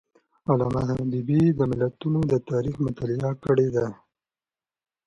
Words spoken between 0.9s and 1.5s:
حبیبي